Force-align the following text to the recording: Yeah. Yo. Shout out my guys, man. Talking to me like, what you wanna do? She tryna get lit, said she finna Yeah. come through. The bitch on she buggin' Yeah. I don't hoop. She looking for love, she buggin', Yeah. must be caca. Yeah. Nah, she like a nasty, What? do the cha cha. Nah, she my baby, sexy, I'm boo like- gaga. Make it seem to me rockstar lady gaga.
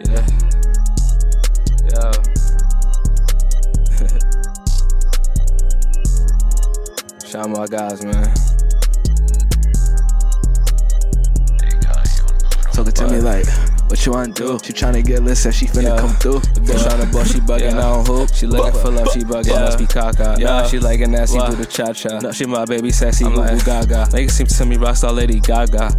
Yeah. 0.00 0.26
Yo. 1.94 2.10
Shout 7.24 7.44
out 7.46 7.50
my 7.50 7.66
guys, 7.68 8.04
man. 8.04 8.34
Talking 12.72 12.92
to 12.92 13.08
me 13.08 13.18
like, 13.20 13.46
what 13.88 14.04
you 14.04 14.10
wanna 14.10 14.32
do? 14.32 14.58
She 14.64 14.72
tryna 14.72 15.04
get 15.04 15.22
lit, 15.22 15.36
said 15.36 15.54
she 15.54 15.66
finna 15.66 15.82
Yeah. 15.84 15.96
come 15.98 16.10
through. 16.16 16.40
The 16.40 16.60
bitch 16.60 17.14
on 17.16 17.24
she 17.26 17.38
buggin' 17.38 17.60
Yeah. 17.60 17.78
I 17.78 17.82
don't 17.94 18.06
hoop. 18.06 18.34
She 18.34 18.46
looking 18.48 18.80
for 18.80 18.90
love, 18.90 19.08
she 19.12 19.20
buggin', 19.20 19.46
Yeah. 19.46 19.60
must 19.60 19.78
be 19.78 19.86
caca. 19.86 20.36
Yeah. 20.40 20.46
Nah, 20.46 20.66
she 20.66 20.80
like 20.80 21.00
a 21.00 21.06
nasty, 21.06 21.38
What? 21.38 21.50
do 21.50 21.56
the 21.56 21.66
cha 21.66 21.92
cha. 21.92 22.18
Nah, 22.18 22.32
she 22.32 22.46
my 22.46 22.64
baby, 22.64 22.90
sexy, 22.90 23.24
I'm 23.24 23.34
boo 23.34 23.42
like- 23.42 23.64
gaga. 23.64 24.08
Make 24.12 24.28
it 24.28 24.32
seem 24.32 24.46
to 24.48 24.64
me 24.66 24.76
rockstar 24.76 25.14
lady 25.14 25.38
gaga. 25.38 25.92